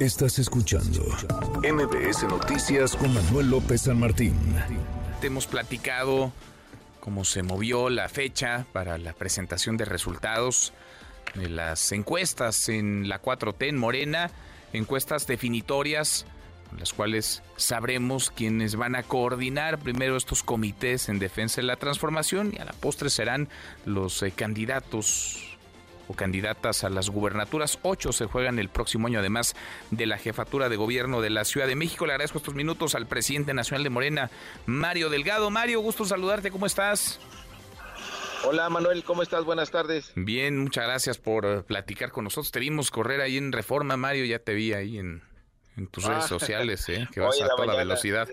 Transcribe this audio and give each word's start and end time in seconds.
Estás 0.00 0.38
escuchando 0.38 1.02
MBS 1.62 2.22
Noticias 2.22 2.96
con 2.96 3.12
Manuel 3.12 3.50
López 3.50 3.82
San 3.82 4.00
Martín. 4.00 4.34
Te 5.20 5.26
hemos 5.26 5.46
platicado 5.46 6.32
cómo 7.00 7.22
se 7.26 7.42
movió 7.42 7.90
la 7.90 8.08
fecha 8.08 8.64
para 8.72 8.96
la 8.96 9.12
presentación 9.12 9.76
de 9.76 9.84
resultados 9.84 10.72
de 11.34 11.50
las 11.50 11.92
encuestas 11.92 12.70
en 12.70 13.10
la 13.10 13.20
4T 13.20 13.68
en 13.68 13.76
Morena, 13.76 14.30
encuestas 14.72 15.26
definitorias 15.26 16.24
las 16.78 16.92
cuales 16.92 17.42
sabremos 17.56 18.30
quiénes 18.30 18.76
van 18.76 18.94
a 18.94 19.02
coordinar 19.02 19.78
primero 19.78 20.16
estos 20.16 20.42
comités 20.42 21.08
en 21.08 21.18
defensa 21.18 21.60
de 21.60 21.66
la 21.66 21.76
transformación 21.76 22.54
y 22.56 22.60
a 22.60 22.64
la 22.64 22.72
postre 22.72 23.10
serán 23.10 23.48
los 23.84 24.22
eh, 24.22 24.30
candidatos 24.30 25.49
candidatas 26.14 26.84
a 26.84 26.90
las 26.90 27.10
gubernaturas. 27.10 27.78
Ocho 27.82 28.12
se 28.12 28.26
juegan 28.26 28.58
el 28.58 28.68
próximo 28.68 29.06
año, 29.06 29.20
además 29.20 29.54
de 29.90 30.06
la 30.06 30.18
jefatura 30.18 30.68
de 30.68 30.76
gobierno 30.76 31.20
de 31.20 31.30
la 31.30 31.44
Ciudad 31.44 31.66
de 31.66 31.76
México. 31.76 32.06
Le 32.06 32.12
agradezco 32.12 32.38
estos 32.38 32.54
minutos 32.54 32.94
al 32.94 33.06
presidente 33.06 33.54
nacional 33.54 33.84
de 33.84 33.90
Morena, 33.90 34.30
Mario 34.66 35.10
Delgado. 35.10 35.50
Mario, 35.50 35.80
gusto 35.80 36.04
saludarte. 36.04 36.50
¿Cómo 36.50 36.66
estás? 36.66 37.20
Hola 38.44 38.70
Manuel, 38.70 39.04
¿cómo 39.04 39.22
estás? 39.22 39.44
Buenas 39.44 39.70
tardes. 39.70 40.12
Bien, 40.16 40.58
muchas 40.58 40.84
gracias 40.84 41.18
por 41.18 41.44
eh, 41.44 41.62
platicar 41.62 42.10
con 42.10 42.24
nosotros. 42.24 42.50
Te 42.50 42.58
vimos 42.58 42.90
correr 42.90 43.20
ahí 43.20 43.36
en 43.36 43.52
Reforma, 43.52 43.98
Mario, 43.98 44.24
ya 44.24 44.38
te 44.38 44.54
vi 44.54 44.72
ahí 44.72 44.98
en, 44.98 45.22
tus 45.90 46.04
redes 46.04 46.24
ah. 46.24 46.28
sociales, 46.28 46.88
¿eh? 46.88 47.06
que 47.12 47.20
vas 47.20 47.40
a 47.42 47.48
toda 47.48 47.76
velocidad. 47.76 48.28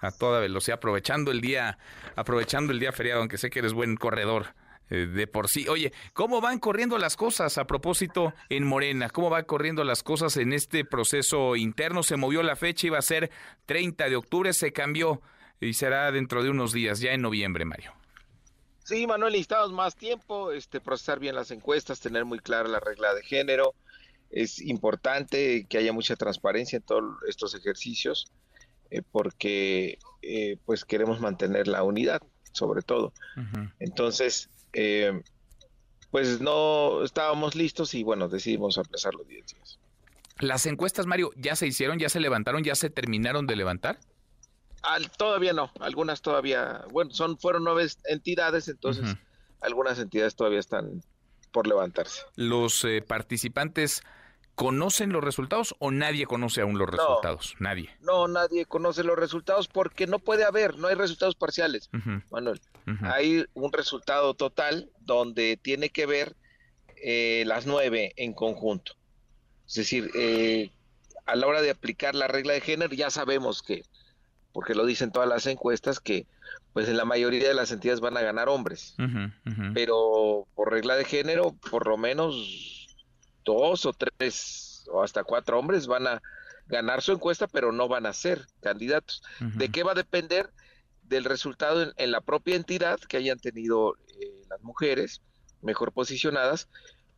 A 0.00 0.12
toda 0.12 0.38
velocidad, 0.38 0.76
aprovechando 0.76 1.32
el 1.32 1.40
día, 1.40 1.76
aprovechando 2.14 2.72
el 2.72 2.78
día 2.78 2.92
feriado, 2.92 3.18
aunque 3.18 3.36
sé 3.36 3.50
que 3.50 3.58
eres 3.58 3.72
buen 3.72 3.96
corredor. 3.96 4.54
Eh, 4.90 5.06
de 5.06 5.26
por 5.26 5.48
sí. 5.48 5.68
Oye, 5.68 5.92
¿cómo 6.14 6.40
van 6.40 6.58
corriendo 6.58 6.98
las 6.98 7.16
cosas 7.16 7.58
a 7.58 7.66
propósito 7.66 8.32
en 8.48 8.64
Morena? 8.64 9.10
¿Cómo 9.10 9.28
van 9.28 9.44
corriendo 9.44 9.84
las 9.84 10.02
cosas 10.02 10.36
en 10.38 10.52
este 10.52 10.84
proceso 10.84 11.56
interno? 11.56 12.02
Se 12.02 12.16
movió 12.16 12.42
la 12.42 12.56
fecha, 12.56 12.86
iba 12.86 12.98
a 12.98 13.02
ser 13.02 13.30
30 13.66 14.08
de 14.08 14.16
octubre, 14.16 14.52
se 14.52 14.72
cambió 14.72 15.20
y 15.60 15.74
será 15.74 16.10
dentro 16.10 16.42
de 16.42 16.50
unos 16.50 16.72
días, 16.72 17.00
ya 17.00 17.12
en 17.12 17.22
noviembre, 17.22 17.64
Mario. 17.64 17.92
Sí, 18.84 19.06
Manuel, 19.06 19.32
necesitamos 19.32 19.72
más 19.72 19.96
tiempo, 19.96 20.50
este, 20.52 20.80
procesar 20.80 21.18
bien 21.18 21.34
las 21.34 21.50
encuestas, 21.50 22.00
tener 22.00 22.24
muy 22.24 22.38
clara 22.38 22.68
la 22.68 22.80
regla 22.80 23.12
de 23.12 23.22
género. 23.22 23.74
Es 24.30 24.62
importante 24.62 25.66
que 25.68 25.76
haya 25.76 25.92
mucha 25.92 26.16
transparencia 26.16 26.78
en 26.78 26.82
todos 26.82 27.04
estos 27.28 27.54
ejercicios, 27.54 28.32
eh, 28.90 29.02
porque 29.10 29.98
eh, 30.22 30.56
pues 30.64 30.86
queremos 30.86 31.20
mantener 31.20 31.68
la 31.68 31.82
unidad, 31.82 32.22
sobre 32.52 32.80
todo. 32.80 33.12
Entonces, 33.78 34.48
eh, 34.72 35.20
pues 36.10 36.40
no 36.40 37.02
estábamos 37.04 37.54
listos 37.54 37.94
y 37.94 38.02
bueno, 38.02 38.28
decidimos 38.28 38.78
aplazar 38.78 39.14
los 39.14 39.26
10 39.26 39.46
días. 39.46 39.78
¿Las 40.40 40.66
encuestas, 40.66 41.06
Mario, 41.06 41.32
ya 41.36 41.56
se 41.56 41.66
hicieron, 41.66 41.98
ya 41.98 42.08
se 42.08 42.20
levantaron, 42.20 42.62
ya 42.62 42.74
se 42.74 42.90
terminaron 42.90 43.46
de 43.46 43.56
levantar? 43.56 43.98
Al, 44.82 45.10
todavía 45.10 45.52
no, 45.52 45.72
algunas 45.80 46.22
todavía, 46.22 46.84
bueno, 46.92 47.10
son 47.12 47.36
fueron 47.38 47.64
nueve 47.64 47.86
entidades, 48.04 48.68
entonces 48.68 49.16
algunas 49.60 49.98
entidades 49.98 50.36
todavía 50.36 50.60
están 50.60 51.02
por 51.50 51.66
levantarse. 51.66 52.22
Los 52.36 52.84
eh, 52.84 53.02
participantes 53.02 54.02
¿Conocen 54.58 55.12
los 55.12 55.22
resultados 55.22 55.76
o 55.78 55.92
nadie 55.92 56.26
conoce 56.26 56.62
aún 56.62 56.78
los 56.78 56.90
resultados? 56.90 57.54
nadie. 57.60 57.90
No, 58.00 58.26
nadie 58.26 58.66
conoce 58.66 59.04
los 59.04 59.16
resultados 59.16 59.68
porque 59.68 60.08
no 60.08 60.18
puede 60.18 60.42
haber, 60.42 60.78
no 60.78 60.88
hay 60.88 60.96
resultados 60.96 61.36
parciales, 61.36 61.88
Manuel. 62.32 62.60
Hay 63.02 63.46
un 63.54 63.72
resultado 63.72 64.34
total 64.34 64.90
donde 64.98 65.56
tiene 65.62 65.90
que 65.90 66.06
ver 66.06 66.34
eh, 66.96 67.44
las 67.46 67.66
nueve 67.66 68.14
en 68.16 68.32
conjunto. 68.32 68.94
Es 69.68 69.74
decir, 69.74 70.10
eh, 70.16 70.72
a 71.24 71.36
la 71.36 71.46
hora 71.46 71.62
de 71.62 71.70
aplicar 71.70 72.16
la 72.16 72.26
regla 72.26 72.54
de 72.54 72.60
género 72.60 72.92
ya 72.96 73.10
sabemos 73.10 73.62
que, 73.62 73.84
porque 74.52 74.74
lo 74.74 74.86
dicen 74.86 75.12
todas 75.12 75.28
las 75.28 75.46
encuestas, 75.46 76.00
que 76.00 76.26
pues 76.72 76.88
en 76.88 76.96
la 76.96 77.04
mayoría 77.04 77.46
de 77.46 77.54
las 77.54 77.70
entidades 77.70 78.00
van 78.00 78.16
a 78.16 78.22
ganar 78.22 78.48
hombres. 78.48 78.96
Pero 79.72 80.48
por 80.56 80.72
regla 80.72 80.96
de 80.96 81.04
género, 81.04 81.54
por 81.70 81.86
lo 81.86 81.96
menos 81.96 82.77
dos 83.44 83.86
o 83.86 83.92
tres 83.92 84.84
o 84.90 85.02
hasta 85.02 85.24
cuatro 85.24 85.58
hombres 85.58 85.86
van 85.86 86.06
a 86.06 86.22
ganar 86.66 87.02
su 87.02 87.12
encuesta, 87.12 87.46
pero 87.46 87.72
no 87.72 87.88
van 87.88 88.06
a 88.06 88.12
ser 88.12 88.46
candidatos. 88.60 89.22
¿De 89.40 89.70
qué 89.70 89.82
va 89.82 89.92
a 89.92 89.96
depender? 89.96 90.50
Del 91.02 91.24
resultado 91.24 91.92
en, 91.96 92.10
la 92.10 92.20
propia 92.20 92.56
entidad 92.56 92.98
que 93.00 93.16
hayan 93.16 93.38
tenido 93.38 93.94
eh, 94.20 94.42
las 94.50 94.62
mujeres 94.62 95.22
mejor 95.62 95.92
posicionadas, 95.92 96.68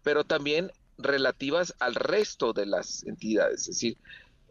pero 0.03 0.23
también 0.25 0.71
relativas 0.97 1.75
al 1.81 1.97
resto 1.97 2.53
de 2.53 2.67
las 2.67 3.03
entidades. 3.05 3.63
Es 3.63 3.67
decir, 3.67 3.99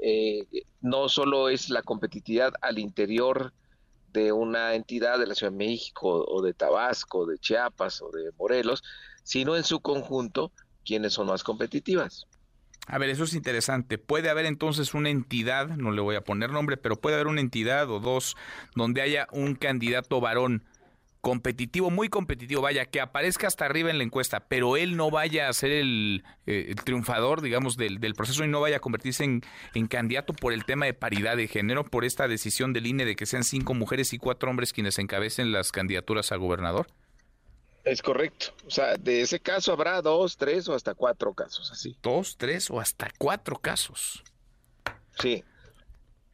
eh, 0.02 0.46
no 0.82 1.08
solo 1.08 1.50
es 1.50 1.70
la 1.70 1.84
competitividad 1.84 2.54
al 2.62 2.80
interior 2.80 3.54
de 4.12 4.32
una 4.32 4.74
entidad 4.76 5.20
de 5.20 5.28
la 5.28 5.36
Ciudad 5.36 5.52
de 5.52 5.58
México 5.58 6.26
o 6.28 6.42
de 6.42 6.54
Tabasco, 6.54 7.26
de 7.26 7.38
Chiapas 7.38 8.02
o 8.02 8.10
de 8.10 8.32
Morelos, 8.38 8.84
sino 9.24 9.56
en 9.56 9.64
su 9.64 9.82
conjunto 9.82 10.52
quiénes 10.90 11.14
son 11.14 11.28
más 11.28 11.44
competitivas. 11.44 12.26
A 12.88 12.98
ver, 12.98 13.12
eso 13.12 13.24
es 13.24 13.36
interesante. 13.36 14.00
Puede 14.00 14.32
haber 14.32 14.48
entonces 14.48 14.96
una 14.96 15.12
entidad, 15.12 15.68
no 15.68 15.92
le 15.92 16.02
voy 16.02 16.16
a 16.16 16.22
poner 16.22 16.50
nombre, 16.50 16.78
pero 16.78 16.96
puede 16.96 17.16
haber 17.16 17.28
una 17.28 17.42
entidad 17.42 17.88
o 17.92 18.00
dos 18.00 18.36
donde 18.76 19.04
haya 19.04 19.28
un 19.32 19.54
candidato 19.54 20.20
varón 20.20 20.64
competitivo, 21.22 21.92
muy 21.92 22.10
competitivo, 22.10 22.62
vaya, 22.62 22.86
que 22.86 23.02
aparezca 23.02 23.46
hasta 23.46 23.66
arriba 23.66 23.92
en 23.92 24.00
la 24.00 24.04
encuesta, 24.04 24.48
pero 24.48 24.78
él 24.78 24.98
no 24.98 25.12
vaya 25.12 25.50
a 25.50 25.54
ser 25.54 25.72
el, 25.72 26.24
eh, 26.48 26.74
triunfador, 26.84 27.42
digamos, 27.42 27.78
del, 27.78 28.00
proceso 28.16 28.44
y 28.44 28.48
no 28.48 28.62
vaya 28.62 28.78
a 28.78 28.80
convertirse 28.80 29.26
en, 29.26 29.42
en, 29.76 29.86
candidato 29.88 30.34
por 30.34 30.54
el 30.54 30.66
tema 30.66 30.88
de 30.88 30.96
paridad 30.96 31.38
de 31.38 31.48
género, 31.48 31.84
por 31.84 32.06
esta 32.06 32.28
decisión 32.28 32.74
del 32.74 32.88
INE 32.88 33.06
de 33.06 33.16
que 33.16 33.28
sean 33.28 33.44
cinco 33.44 33.76
mujeres 33.76 34.14
y 34.14 34.18
cuatro 34.18 34.50
hombres 34.50 34.74
quienes 34.74 34.98
encabecen 34.98 35.52
las 35.52 35.72
candidaturas 35.72 36.32
a 36.32 36.38
gobernador. 36.38 36.88
Es 37.84 38.02
correcto. 38.02 38.48
O 38.68 38.72
sea, 38.72 38.98
de 38.98 39.22
ese 39.22 39.40
caso 39.40 39.72
habrá 39.72 40.02
dos, 40.02 40.38
tres 40.38 40.68
o 40.68 40.74
hasta 40.74 40.94
cuatro 40.94 41.34
casos 41.34 41.72
así. 41.72 41.98
Dos, 42.02 42.38
tres 42.38 42.70
o 42.70 42.80
hasta 42.80 43.10
cuatro 43.18 43.56
casos. 43.58 44.24
Sí. 45.20 45.44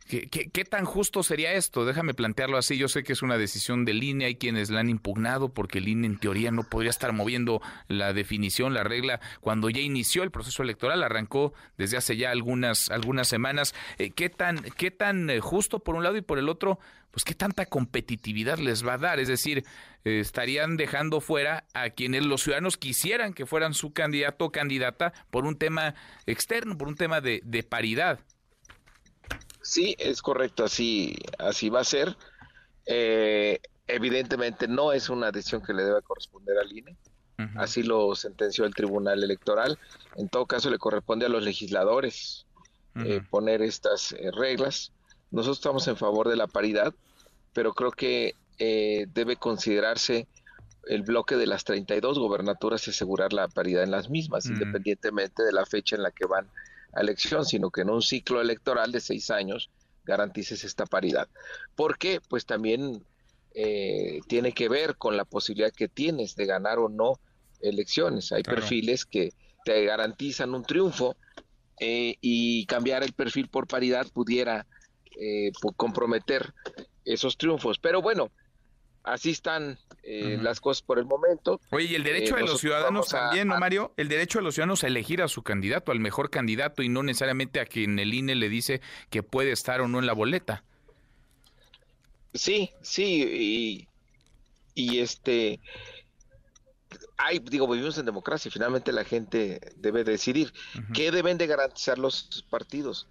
¿Qué, 0.08 0.66
tan 0.70 0.86
justo 0.86 1.24
sería 1.24 1.54
esto? 1.54 1.84
Déjame 1.84 2.14
plantearlo 2.14 2.60
así. 2.60 2.78
Yo 2.78 2.88
sé 2.88 3.02
que 3.02 3.14
es 3.14 3.24
una 3.24 3.40
decisión 3.40 3.86
del 3.86 4.04
INE, 4.04 4.26
hay 4.26 4.36
quienes 4.36 4.70
la 4.70 4.82
han 4.82 4.90
impugnado 4.90 5.50
porque 5.50 5.80
el 5.80 5.88
INE 5.88 6.06
en 6.06 6.20
teoría 6.20 6.52
no 6.52 6.62
podría 6.62 6.92
estar 6.92 7.12
moviendo 7.12 7.60
la 7.88 8.14
definición, 8.14 8.76
la 8.76 8.84
regla, 8.84 9.20
cuando 9.42 9.68
ya 9.72 9.82
inició 9.82 10.22
el 10.22 10.30
proceso 10.30 10.62
electoral, 10.62 11.02
arrancó 11.02 11.54
desde 11.80 11.98
hace 11.98 12.18
ya 12.18 12.30
algunas, 12.30 12.92
algunas 12.92 13.28
semanas. 13.28 13.74
Eh, 13.98 14.12
¿Qué 14.12 14.30
tan, 14.30 14.62
qué 14.78 14.92
tan 14.92 15.28
eh, 15.32 15.40
justo 15.40 15.80
por 15.80 15.96
un 15.96 16.04
lado 16.04 16.18
y 16.18 16.22
por 16.22 16.38
el 16.38 16.50
otro? 16.50 16.78
Pues 17.10 17.24
qué 17.24 17.34
tanta 17.34 17.66
competitividad 17.66 18.60
les 18.60 18.86
va 18.86 18.94
a 18.94 18.98
dar. 19.00 19.20
Es 19.20 19.28
decir, 19.28 19.64
eh, 20.04 20.20
estarían 20.20 20.78
dejando 20.78 21.20
fuera 21.20 21.66
a 21.74 21.90
quienes 21.90 22.24
los 22.24 22.44
ciudadanos 22.44 22.78
quisieran 22.78 23.34
que 23.34 23.48
fueran 23.48 23.74
su 23.74 23.92
candidato 23.92 24.46
o 24.46 24.52
candidata 24.52 25.14
por 25.32 25.46
un 25.46 25.58
tema 25.58 25.96
externo, 26.28 26.78
por 26.78 26.90
un 26.90 26.96
tema 26.96 27.22
de 27.22 27.66
paridad. 27.68 28.20
Sí, 29.66 29.96
es 29.98 30.22
correcto, 30.22 30.64
así, 30.64 31.16
así 31.40 31.70
va 31.70 31.80
a 31.80 31.84
ser. 31.84 32.16
Eh, 32.86 33.60
evidentemente 33.88 34.68
no 34.68 34.92
es 34.94 35.10
una 35.10 35.32
decisión 35.32 35.64
que 35.64 35.74
le 35.74 35.84
debe 35.84 36.04
corresponder 36.04 36.60
al 36.60 36.72
INE. 36.72 36.96
Así 37.56 37.82
lo 37.82 38.16
sentenció 38.16 38.66
el 38.66 38.76
Tribunal 38.76 39.24
Electoral. 39.24 39.80
En 40.18 40.30
todo 40.30 40.46
caso, 40.46 40.70
le 40.70 40.78
corresponde 40.78 41.26
a 41.26 41.30
los 41.30 41.44
legisladores 41.44 42.46
eh, 42.94 43.22
poner 43.28 43.64
estas 43.64 44.12
eh, 44.12 44.30
reglas. 44.32 44.92
Nosotros 45.32 45.58
estamos 45.58 45.88
en 45.88 45.98
favor 45.98 46.30
de 46.30 46.36
la 46.36 46.46
paridad, 46.46 46.94
pero 47.52 47.74
creo 47.74 47.92
que 47.92 48.36
debe 48.60 49.36
considerarse 49.36 50.28
el 50.88 51.02
bloque 51.02 51.38
de 51.38 51.48
las 51.48 51.64
32 51.64 52.20
gobernaturas 52.20 52.88
y 52.88 52.92
asegurar 52.92 53.34
la 53.34 53.48
paridad 53.48 53.82
en 53.82 53.92
las 53.92 54.12
mismas, 54.12 54.46
independientemente 54.46 55.42
de 55.42 55.52
la 55.52 55.66
fecha 55.66 55.96
en 55.96 56.04
la 56.04 56.12
que 56.12 56.28
van 56.28 56.48
elección, 57.02 57.46
sino 57.46 57.70
que 57.70 57.82
en 57.82 57.90
un 57.90 58.02
ciclo 58.02 58.42
electoral 58.42 58.92
de 58.92 59.00
seis 59.00 59.30
años 59.30 59.70
garantices 60.04 60.64
esta 60.64 60.86
paridad. 60.86 61.28
Porque 61.76 62.22
pues 62.28 62.46
también 62.46 63.04
eh, 63.54 64.20
tiene 64.28 64.52
que 64.52 64.70
ver 64.70 64.96
con 64.98 65.18
la 65.18 65.26
posibilidad 65.26 65.72
que 65.72 65.88
tienes 65.88 66.36
de 66.36 66.46
ganar 66.46 66.80
o 66.80 66.90
no 66.90 67.20
elecciones. 67.62 68.32
Hay 68.32 68.44
perfiles 68.44 69.06
que 69.06 69.34
te 69.64 69.86
garantizan 69.86 70.54
un 70.54 70.64
triunfo 70.64 71.16
eh, 71.80 72.16
y 72.22 72.66
cambiar 72.68 73.04
el 73.04 73.14
perfil 73.14 73.50
por 73.50 73.68
paridad 73.68 74.08
pudiera 74.14 74.66
eh, 75.20 75.52
comprometer 75.76 76.54
esos 77.04 77.38
triunfos. 77.38 77.80
Pero 77.80 78.02
bueno, 78.02 78.32
así 79.06 79.32
están 79.32 79.80
eh, 80.04 80.38
las 80.42 80.60
cosas 80.60 80.82
por 80.82 81.00
el 81.00 81.06
momento. 81.06 81.60
Oye, 81.72 81.86
y 81.86 81.96
el 81.96 82.04
derecho 82.04 82.36
de 82.36 82.42
los 82.42 82.60
ciudadanos 82.60 83.08
también, 83.08 83.48
¿no, 83.48 83.58
Mario? 83.58 83.94
El 83.98 84.08
derecho 84.08 84.40
de 84.40 84.44
los 84.44 84.56
ciudadanos 84.56 84.84
a 84.84 84.88
elegir 84.88 85.22
a 85.22 85.28
su 85.28 85.44
candidato, 85.44 85.92
al 85.92 86.00
mejor 86.00 86.30
candidato, 86.30 86.84
y 86.84 86.90
no 86.90 87.04
necesariamente 87.04 87.60
a 87.60 87.66
quien 87.66 87.98
el 88.00 88.14
INE 88.14 88.36
le 88.36 88.50
dice 88.50 88.82
que 89.10 89.24
puede 89.24 89.52
estar 89.52 89.82
o 89.82 89.88
no 89.88 90.00
en 90.00 90.06
la 90.06 90.14
boleta. 90.14 90.64
Sí, 92.34 92.72
sí, 92.82 93.88
y, 94.76 94.84
y 94.84 95.00
este, 95.00 95.62
hay, 97.18 97.40
digo, 97.40 97.68
vivimos 97.68 97.98
en 97.98 98.06
democracia, 98.06 98.52
finalmente 98.52 98.92
la 98.92 99.06
gente 99.06 99.60
debe 99.78 100.04
decidir 100.04 100.54
qué 100.94 101.12
deben 101.12 101.38
de 101.38 101.48
garantizar 101.48 101.98
los 101.98 102.46
partidos. 102.50 103.08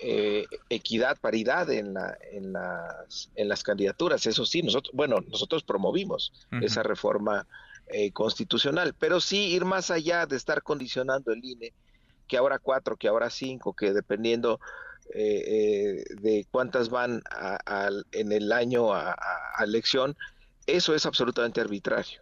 Eh, 0.00 0.46
equidad, 0.68 1.18
paridad 1.20 1.68
en, 1.70 1.94
la, 1.94 2.16
en, 2.30 2.52
las, 2.52 3.30
en 3.34 3.48
las 3.48 3.64
candidaturas, 3.64 4.26
eso 4.26 4.46
sí, 4.46 4.62
nosotros, 4.62 4.94
bueno, 4.94 5.16
nosotros 5.26 5.64
promovimos 5.64 6.32
esa 6.62 6.84
reforma 6.84 7.48
eh, 7.88 8.12
constitucional, 8.12 8.94
pero 8.96 9.20
sí 9.20 9.48
ir 9.48 9.64
más 9.64 9.90
allá 9.90 10.26
de 10.26 10.36
estar 10.36 10.62
condicionando 10.62 11.32
el 11.32 11.44
INE, 11.44 11.72
que 12.28 12.36
ahora 12.36 12.60
cuatro, 12.60 12.96
que 12.96 13.08
ahora 13.08 13.28
cinco, 13.28 13.74
que 13.74 13.92
dependiendo 13.92 14.60
eh, 15.14 16.04
de 16.20 16.46
cuántas 16.50 16.90
van 16.90 17.22
en 18.12 18.30
el 18.30 18.52
año 18.52 18.92
a 18.92 19.16
elección, 19.64 20.16
eso 20.66 20.94
es 20.94 21.06
absolutamente 21.06 21.60
arbitrario. 21.60 22.20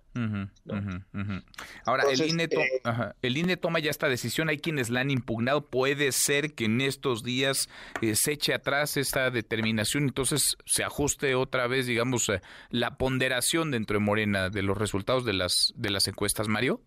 Ahora, 1.84 2.04
el, 2.10 2.22
INE 2.22 2.44
eh, 2.44 2.80
el 3.22 3.36
INE 3.36 3.56
toma 3.56 3.78
ya 3.78 3.90
esta 3.90 4.08
decisión, 4.08 4.48
hay 4.48 4.58
quienes 4.58 4.90
la 4.90 5.00
han 5.00 5.10
impugnado, 5.10 5.66
puede 5.66 6.12
ser 6.12 6.54
que 6.54 6.64
en 6.64 6.80
estos 6.80 7.22
días 7.22 7.68
eh, 8.00 8.14
se 8.16 8.32
eche 8.32 8.54
atrás 8.54 8.96
esta 8.96 9.30
determinación, 9.30 10.04
entonces 10.04 10.56
se 10.64 10.84
ajuste 10.84 11.34
otra 11.34 11.66
vez, 11.66 11.86
digamos, 11.86 12.28
eh, 12.28 12.40
la 12.70 12.96
ponderación 12.96 13.70
dentro 13.70 13.98
de 13.98 14.04
Morena 14.04 14.48
de 14.48 14.62
los 14.62 14.78
resultados 14.78 15.24
de 15.24 15.34
las, 15.34 15.72
de 15.76 15.90
las 15.90 16.08
encuestas, 16.08 16.48
Mario. 16.48 16.80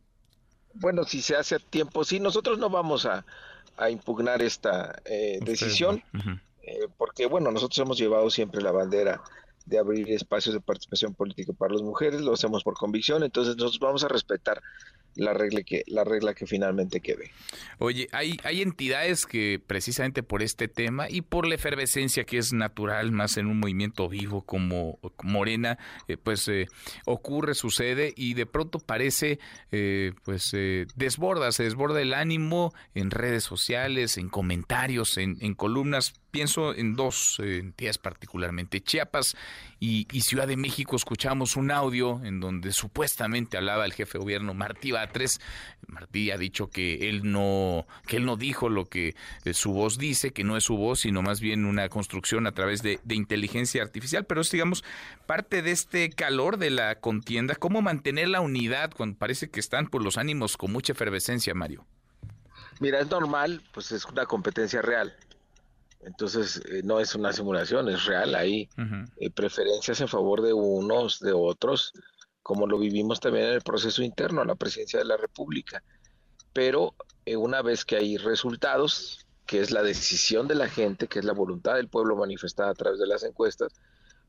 Bueno, 0.74 1.04
si 1.04 1.22
se 1.22 1.36
hace 1.36 1.56
a 1.56 1.60
tiempo, 1.60 2.04
sí, 2.04 2.20
nosotros 2.20 2.58
no 2.58 2.70
vamos 2.70 3.06
a, 3.06 3.26
impugnar 3.90 4.42
esta 4.42 5.02
decisión, 5.40 6.04
porque 6.98 7.28
bueno, 7.28 7.50
nosotros 7.50 7.78
hemos 7.78 7.98
llevado 7.98 8.30
siempre 8.30 8.62
la 8.62 8.74
bandera 8.74 9.22
de 9.66 9.78
abrir 9.78 10.12
espacios 10.12 10.56
de 10.56 10.62
participación 10.62 11.14
política 11.14 11.54
para 11.54 11.74
las 11.74 11.82
mujeres, 11.82 12.22
lo 12.22 12.34
hacemos 12.34 12.64
por 12.64 12.76
convicción, 12.76 13.24
entonces 13.24 13.56
nosotros 13.56 13.80
vamos 13.80 14.04
a 14.04 14.08
respetar 14.08 14.62
la 15.16 15.34
regla 15.34 15.64
que 15.64 15.84
la 15.88 16.04
regla 16.04 16.34
que 16.34 16.46
finalmente 16.46 17.02
quede. 17.02 17.32
Oye, 17.78 18.08
hay 18.12 18.38
hay 18.44 18.62
entidades 18.62 19.26
que 19.26 19.62
precisamente 19.66 20.24
por 20.24 20.42
este 20.42 20.68
tema 20.68 21.10
y 21.10 21.22
por 21.22 21.48
la 21.48 21.56
efervescencia 21.56 22.24
que 22.24 22.38
es 22.38 22.54
natural 22.54 23.12
más 23.12 23.38
en 23.38 23.48
un 23.48 23.60
movimiento 23.60 24.08
vivo 24.08 24.42
como 24.44 25.00
Morena, 25.24 25.78
eh, 26.08 26.18
pues 26.18 26.48
eh, 26.48 26.68
ocurre, 27.06 27.54
sucede 27.54 28.14
y 28.16 28.34
de 28.34 28.46
pronto 28.46 28.80
parece 28.80 29.40
eh, 29.72 30.14
pues 30.24 30.52
desborda, 30.96 31.52
se 31.52 31.64
desborda 31.64 32.02
el 32.02 32.14
ánimo 32.14 32.74
en 32.96 33.12
redes 33.12 33.44
sociales, 33.44 34.18
en 34.18 34.30
comentarios, 34.30 35.18
en, 35.18 35.38
en 35.42 35.54
columnas 35.54 36.14
pienso 36.32 36.74
en 36.74 36.96
dos 36.96 37.40
entidades 37.40 37.98
particularmente, 37.98 38.82
Chiapas 38.82 39.36
y, 39.80 40.06
Ciudad 40.22 40.48
de 40.48 40.58
México. 40.58 40.96
Escuchamos 40.96 41.56
un 41.56 41.72
audio 41.72 42.22
en 42.24 42.40
donde 42.40 42.72
supuestamente 42.72 43.58
hablaba 43.58 43.86
el 43.86 43.94
jefe 43.94 44.14
de 44.14 44.20
gobierno 44.20 44.54
Martí 44.54 44.92
Batres. 44.92 45.40
Martí 45.88 46.32
ha 46.32 46.38
dicho 46.38 46.70
que 46.70 47.10
él 47.10 47.32
no, 47.32 47.88
que 48.06 48.18
él 48.18 48.26
no 48.26 48.36
dijo 48.36 48.70
lo 48.70 48.86
que 48.86 49.16
eh, 49.46 49.54
su 49.54 49.72
voz 49.72 49.98
dice, 49.98 50.32
que 50.32 50.44
no 50.44 50.58
es 50.58 50.66
su 50.66 50.78
voz, 50.78 51.02
sino 51.02 51.22
más 51.22 51.40
bien 51.40 51.66
una 51.66 51.90
construcción 51.90 52.46
a 52.48 52.52
través 52.52 52.84
de, 52.84 53.00
inteligencia 53.10 53.82
artificial. 53.82 54.26
Pero 54.26 54.42
es, 54.42 54.52
digamos, 54.52 54.84
parte 55.26 55.62
de 55.62 55.72
este 55.72 56.10
calor 56.10 56.58
de 56.58 56.70
la 56.70 57.00
contienda. 57.00 57.56
¿Cómo 57.56 57.82
mantener 57.82 58.30
la 58.30 58.42
unidad 58.42 58.92
cuando 58.96 59.18
parece 59.18 59.50
que 59.50 59.60
están 59.60 59.88
por 59.88 60.04
los 60.04 60.18
ánimos 60.18 60.58
con 60.58 60.72
mucha 60.72 60.94
efervescencia, 60.94 61.54
Mario? 61.54 61.86
Mira, 62.80 63.00
es 63.00 63.10
normal, 63.10 63.62
pues 63.74 63.92
es 63.92 64.06
una 64.06 64.26
competencia 64.26 64.82
real. 64.82 65.16
Entonces, 66.02 66.62
eh, 66.70 66.82
no 66.84 67.00
es 67.00 67.14
una 67.16 67.34
simulación, 67.34 67.90
es 67.90 68.06
real. 68.06 68.36
Hay 68.36 68.70
eh, 69.18 69.30
preferencias 69.30 70.00
en 70.02 70.08
favor 70.08 70.42
de 70.42 70.54
unos, 70.54 71.20
de 71.20 71.34
otros, 71.34 71.94
como 72.42 72.68
lo 72.68 72.80
vivimos 72.80 73.20
también 73.20 73.46
en 73.46 73.54
el 73.54 73.62
proceso 73.62 74.02
interno 74.02 74.42
a 74.42 74.46
la 74.46 74.56
presidencia 74.56 75.00
de 75.00 75.06
la 75.06 75.18
República. 75.18 75.84
Pero 76.54 76.96
eh, 77.26 77.36
una 77.36 77.62
vez 77.62 77.84
que 77.84 77.98
hay 77.98 78.18
resultados, 78.18 79.28
que 79.46 79.60
es 79.60 79.72
la 79.72 79.84
decisión 79.84 80.48
de 80.48 80.56
la 80.56 80.70
gente, 80.70 81.08
que 81.08 81.20
es 81.20 81.26
la 81.26 81.34
voluntad 81.34 81.76
del 81.76 81.90
pueblo 81.90 82.16
manifestada 82.16 82.72
a 82.72 82.76
través 82.76 83.00
de 83.00 83.08
las 83.08 83.24
encuestas, 83.24 83.74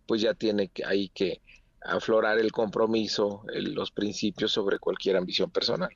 pues 0.06 0.20
ya 0.20 0.34
tiene 0.34 0.68
que, 0.68 0.84
hay 0.84 1.08
que 1.10 1.40
aflorar 1.82 2.38
el 2.38 2.50
compromiso, 2.50 3.42
los 3.54 3.90
principios 3.92 4.52
sobre 4.52 4.78
cualquier 4.78 5.16
ambición 5.16 5.50
personal. 5.50 5.90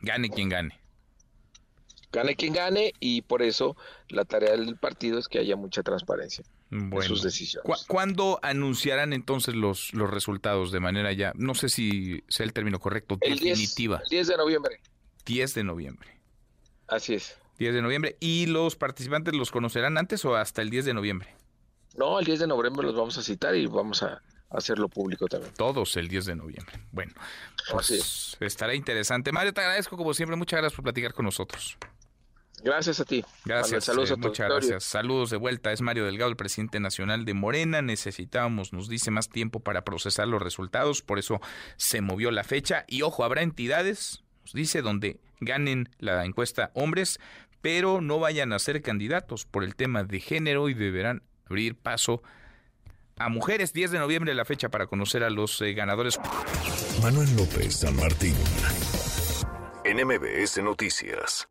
Gane 0.00 0.30
quien 0.30 0.48
gane 0.48 0.83
gane 2.14 2.36
quien 2.36 2.52
gane 2.52 2.92
y 3.00 3.22
por 3.22 3.42
eso 3.42 3.76
la 4.08 4.24
tarea 4.24 4.52
del 4.52 4.76
partido 4.76 5.18
es 5.18 5.28
que 5.28 5.38
haya 5.38 5.56
mucha 5.56 5.82
transparencia 5.82 6.44
en 6.70 7.02
sus 7.02 7.22
decisiones. 7.22 7.84
¿Cuándo 7.86 8.38
anunciarán 8.42 9.12
entonces 9.12 9.54
los, 9.54 9.92
los 9.92 10.10
resultados 10.10 10.72
de 10.72 10.80
manera 10.80 11.12
ya, 11.12 11.32
no 11.34 11.54
sé 11.54 11.68
si 11.68 12.22
sea 12.28 12.46
el 12.46 12.52
término 12.52 12.78
correcto, 12.78 13.18
definitiva? 13.20 14.00
el 14.04 14.08
10 14.08 14.28
de 14.28 14.36
noviembre. 14.36 14.80
10 15.26 15.54
de 15.54 15.64
noviembre. 15.64 16.20
Así 16.86 17.14
es. 17.14 17.36
10 17.58 17.74
de 17.74 17.82
noviembre. 17.82 18.16
¿Y 18.20 18.46
los 18.46 18.76
participantes 18.76 19.34
los 19.34 19.50
conocerán 19.50 19.98
antes 19.98 20.24
o 20.24 20.36
hasta 20.36 20.62
el 20.62 20.70
10 20.70 20.86
de 20.86 20.94
noviembre? 20.94 21.34
No, 21.96 22.18
el 22.18 22.24
10 22.24 22.40
de 22.40 22.46
noviembre 22.46 22.86
los 22.86 22.96
vamos 22.96 23.16
a 23.18 23.22
citar 23.22 23.54
y 23.54 23.66
vamos 23.66 24.02
a 24.02 24.22
hacerlo 24.50 24.88
público 24.88 25.26
también. 25.26 25.52
Todos 25.54 25.96
el 25.96 26.08
10 26.08 26.26
de 26.26 26.36
noviembre. 26.36 26.80
Bueno, 26.92 27.12
pues 27.70 28.36
estará 28.40 28.74
interesante. 28.74 29.32
Mario, 29.32 29.52
te 29.52 29.60
agradezco 29.60 29.96
como 29.96 30.14
siempre. 30.14 30.36
Muchas 30.36 30.58
gracias 30.58 30.76
por 30.76 30.84
platicar 30.84 31.14
con 31.14 31.24
nosotros. 31.24 31.76
Gracias 32.64 32.98
a 32.98 33.04
ti. 33.04 33.22
Gracias. 33.44 33.84
Saludos 33.84 34.10
a 34.10 34.14
eh, 34.14 34.16
Muchas 34.16 34.48
gracias. 34.48 34.84
Saludos 34.84 35.28
de 35.28 35.36
vuelta. 35.36 35.70
Es 35.70 35.82
Mario 35.82 36.06
Delgado, 36.06 36.30
el 36.30 36.36
presidente 36.36 36.80
nacional 36.80 37.26
de 37.26 37.34
Morena. 37.34 37.82
Necesitábamos, 37.82 38.72
nos 38.72 38.88
dice, 38.88 39.10
más 39.10 39.28
tiempo 39.28 39.60
para 39.60 39.84
procesar 39.84 40.26
los 40.28 40.40
resultados. 40.40 41.02
Por 41.02 41.18
eso 41.18 41.40
se 41.76 42.00
movió 42.00 42.30
la 42.30 42.42
fecha. 42.42 42.86
Y 42.88 43.02
ojo, 43.02 43.22
habrá 43.22 43.42
entidades, 43.42 44.24
nos 44.44 44.54
dice, 44.54 44.80
donde 44.80 45.20
ganen 45.40 45.90
la 45.98 46.24
encuesta 46.24 46.70
hombres, 46.72 47.20
pero 47.60 48.00
no 48.00 48.18
vayan 48.18 48.54
a 48.54 48.58
ser 48.58 48.80
candidatos 48.80 49.44
por 49.44 49.62
el 49.62 49.76
tema 49.76 50.02
de 50.02 50.20
género 50.20 50.70
y 50.70 50.74
deberán 50.74 51.22
abrir 51.44 51.76
paso 51.76 52.22
a 53.18 53.28
mujeres. 53.28 53.74
10 53.74 53.90
de 53.90 53.98
noviembre 53.98 54.34
la 54.34 54.46
fecha 54.46 54.70
para 54.70 54.86
conocer 54.86 55.22
a 55.22 55.28
los 55.28 55.60
eh, 55.60 55.74
ganadores. 55.74 56.18
Manuel 57.02 57.28
López 57.36 57.76
San 57.76 57.94
Martín. 57.96 58.34
NMBS 59.84 60.62
Noticias. 60.62 61.46